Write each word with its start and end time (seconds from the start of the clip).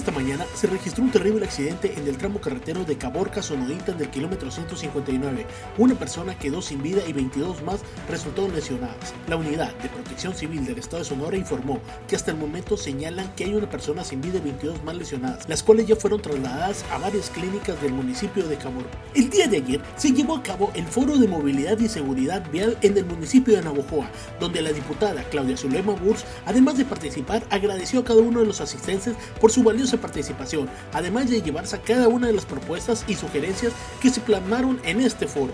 esta 0.00 0.12
mañana 0.12 0.46
se 0.54 0.66
registró 0.66 1.04
un 1.04 1.10
terrible 1.10 1.44
accidente 1.44 1.92
en 1.94 2.08
el 2.08 2.16
tramo 2.16 2.40
carretero 2.40 2.84
de 2.84 2.96
Caborca 2.96 3.42
Sonoita 3.42 3.92
del 3.92 4.08
kilómetro 4.08 4.50
159. 4.50 5.46
Una 5.76 5.94
persona 5.94 6.38
quedó 6.38 6.62
sin 6.62 6.82
vida 6.82 7.02
y 7.06 7.12
22 7.12 7.62
más 7.64 7.80
resultaron 8.08 8.54
lesionadas. 8.54 9.12
La 9.28 9.36
unidad 9.36 9.74
de 9.74 9.90
protección 9.90 10.34
civil 10.34 10.64
del 10.64 10.78
estado 10.78 11.02
de 11.02 11.08
Sonora 11.08 11.36
informó 11.36 11.80
que 12.08 12.16
hasta 12.16 12.30
el 12.30 12.38
momento 12.38 12.78
señalan 12.78 13.30
que 13.34 13.44
hay 13.44 13.52
una 13.52 13.68
persona 13.68 14.02
sin 14.02 14.22
vida 14.22 14.38
y 14.38 14.40
22 14.40 14.82
más 14.84 14.96
lesionadas, 14.96 15.46
las 15.50 15.62
cuales 15.62 15.86
ya 15.86 15.96
fueron 15.96 16.22
trasladadas 16.22 16.82
a 16.90 16.96
varias 16.96 17.28
clínicas 17.28 17.80
del 17.82 17.92
municipio 17.92 18.48
de 18.48 18.56
Caborca. 18.56 18.98
El 19.14 19.28
día 19.28 19.48
de 19.48 19.58
ayer 19.58 19.82
se 19.96 20.12
llevó 20.12 20.36
a 20.36 20.42
cabo 20.42 20.70
el 20.74 20.86
Foro 20.86 21.18
de 21.18 21.28
Movilidad 21.28 21.78
y 21.78 21.88
Seguridad 21.88 22.50
Vial 22.50 22.78
en 22.80 22.96
el 22.96 23.04
municipio 23.04 23.54
de 23.54 23.62
Navojoa, 23.62 24.10
donde 24.40 24.62
la 24.62 24.72
diputada 24.72 25.24
Claudia 25.24 25.58
Zulema 25.58 25.92
Burs, 25.92 26.24
además 26.46 26.78
de 26.78 26.86
participar, 26.86 27.42
agradeció 27.50 28.00
a 28.00 28.04
cada 28.04 28.20
uno 28.20 28.40
de 28.40 28.46
los 28.46 28.62
asistentes 28.62 29.14
por 29.38 29.52
su 29.52 29.62
valiosa 29.62 29.89
participación, 29.98 30.68
además 30.92 31.30
de 31.30 31.42
llevarse 31.42 31.76
a 31.76 31.82
cada 31.82 32.08
una 32.08 32.26
de 32.26 32.32
las 32.32 32.46
propuestas 32.46 33.04
y 33.06 33.14
sugerencias 33.14 33.72
que 34.00 34.10
se 34.10 34.20
plasmaron 34.20 34.80
en 34.84 35.00
este 35.00 35.26
foro. 35.26 35.52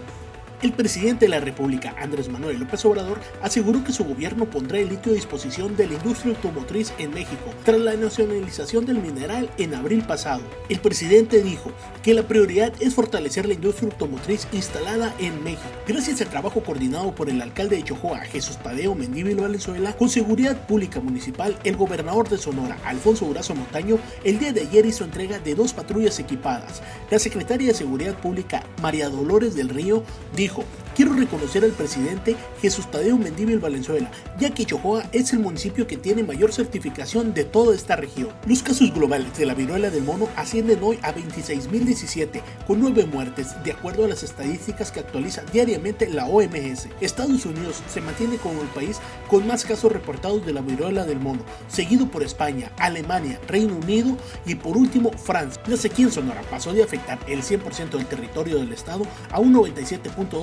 El 0.62 0.73
presidente 0.73 1.27
de 1.27 1.28
la 1.28 1.41
República, 1.41 1.95
Andrés 2.01 2.30
Manuel 2.30 2.59
López 2.59 2.83
Obrador, 2.87 3.20
aseguró 3.42 3.84
que 3.84 3.92
su 3.92 4.05
gobierno 4.05 4.47
pondrá 4.47 4.78
el 4.78 4.88
litio 4.88 5.12
a 5.12 5.14
disposición 5.14 5.77
de 5.77 5.87
la 5.87 5.95
industria 5.95 6.34
automotriz 6.34 6.95
en 6.98 7.10
México 7.10 7.52
tras 7.62 7.78
la 7.78 7.95
nacionalización 7.95 8.87
del 8.87 8.98
mineral 8.98 9.50
en 9.59 9.74
abril 9.74 10.02
pasado. 10.02 10.41
El 10.70 10.80
presidente 10.80 11.42
dijo 11.42 11.73
que 12.02 12.14
la 12.14 12.27
prioridad 12.27 12.73
es 12.80 12.95
fortalecer 12.95 13.47
la 13.47 13.52
industria 13.52 13.91
automotriz 13.91 14.48
instalada 14.52 15.14
en 15.19 15.45
México. 15.45 15.69
Gracias 15.87 16.23
al 16.23 16.28
trabajo 16.28 16.62
coordinado 16.62 17.14
por 17.14 17.28
el 17.28 17.42
alcalde 17.42 17.77
de 17.77 17.84
Chojoa, 17.84 18.20
Jesús 18.20 18.56
Tadeo 18.56 18.95
Mendívil 18.95 19.36
Valenzuela, 19.36 19.95
con 19.95 20.09
Seguridad 20.09 20.66
Pública 20.66 21.00
Municipal, 21.00 21.55
el 21.64 21.77
gobernador 21.77 22.30
de 22.30 22.38
Sonora, 22.38 22.78
Alfonso 22.86 23.27
Durazo 23.27 23.55
Montaño, 23.55 23.98
el 24.25 24.38
día 24.38 24.55
de 24.55 24.62
ayer 24.62 24.86
hizo 24.86 25.05
entrega 25.05 25.38
de 25.38 25.55
dos 25.55 25.75
patrullas 25.75 26.19
equipadas. 26.19 26.83
La 27.11 27.19
secretaria 27.19 27.69
de 27.69 27.75
Seguridad 27.75 28.19
Pública, 28.19 28.64
María 28.81 29.11
Dolores 29.11 29.55
del 29.55 29.69
Río, 29.69 30.03
dijo 30.34 30.45
dijo, 30.47 30.62
quiero 30.94 31.12
reconocer 31.12 31.64
al 31.64 31.72
presidente 31.72 32.36
Jesús 32.62 32.89
Tadeo 32.89 33.16
Mendívil 33.16 33.58
Valenzuela, 33.58 34.12
ya 34.39 34.50
que 34.50 34.64
Chojoa 34.64 35.03
es 35.11 35.33
el 35.33 35.41
municipio 35.41 35.88
que 35.88 35.97
tiene 35.97 36.22
mayor 36.22 36.53
certificación 36.53 37.34
de 37.34 37.42
toda 37.42 37.75
esta 37.75 37.97
región. 37.97 38.28
Los 38.47 38.62
casos 38.62 38.94
globales 38.94 39.36
de 39.36 39.44
la 39.44 39.55
viruela 39.55 39.91
del 39.91 40.05
mono 40.05 40.28
ascienden 40.36 40.78
hoy 40.83 41.00
a 41.03 41.12
26.017, 41.12 42.42
con 42.64 42.78
9 42.78 43.06
muertes, 43.06 43.61
de 43.64 43.72
acuerdo 43.72 44.05
a 44.05 44.08
las 44.08 44.22
estadísticas 44.22 44.92
que 44.92 45.00
actualiza 45.00 45.42
diariamente 45.53 46.08
la 46.08 46.27
OMS. 46.27 46.86
Estados 47.00 47.44
Unidos 47.44 47.83
se 47.92 48.00
mantiene 48.00 48.36
como 48.36 48.62
el 48.62 48.69
país 48.69 48.98
con 49.28 49.48
más 49.48 49.64
casos 49.64 49.91
reportados 49.91 50.47
de 50.47 50.53
la 50.53 50.60
viruela 50.60 51.05
del 51.05 51.19
mono, 51.19 51.41
seguido 51.66 52.06
por 52.06 52.22
España, 52.22 52.70
Alemania, 52.78 53.41
Reino 53.48 53.75
Unido 53.75 54.16
y 54.47 54.55
por 54.55 54.77
último 54.77 55.10
Francia. 55.10 55.60
La 55.66 55.77
sequía 55.77 56.06
en 56.06 56.12
Sonora 56.12 56.42
pasó 56.48 56.72
de 56.72 56.84
afectar 56.84 57.19
el 57.27 57.42
100% 57.42 57.91
del 57.91 58.06
territorio 58.06 58.58
del 58.58 58.72
estado 58.72 59.05
a 59.33 59.41
un 59.41 59.53
97.2 59.53 60.36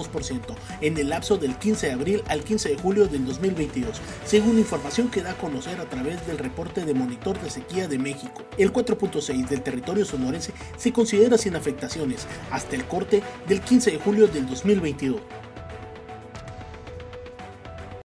en 0.81 0.97
el 0.97 1.09
lapso 1.09 1.37
del 1.37 1.55
15 1.57 1.87
de 1.87 1.93
abril 1.93 2.23
al 2.27 2.43
15 2.43 2.69
de 2.69 2.77
julio 2.77 3.07
del 3.07 3.25
2022, 3.25 4.01
según 4.25 4.57
información 4.57 5.09
que 5.09 5.21
da 5.21 5.31
a 5.31 5.37
conocer 5.37 5.79
a 5.79 5.89
través 5.89 6.25
del 6.25 6.37
reporte 6.37 6.85
de 6.85 6.93
Monitor 6.93 7.39
de 7.41 7.49
Sequía 7.49 7.87
de 7.87 7.99
México. 7.99 8.43
El 8.57 8.73
4.6 8.73 9.47
del 9.47 9.61
territorio 9.61 10.05
sonorense 10.05 10.53
se 10.77 10.91
considera 10.91 11.37
sin 11.37 11.55
afectaciones 11.55 12.27
hasta 12.51 12.75
el 12.75 12.85
corte 12.85 13.21
del 13.47 13.61
15 13.61 13.91
de 13.91 13.97
julio 13.99 14.27
del 14.27 14.47
2022. 14.47 15.42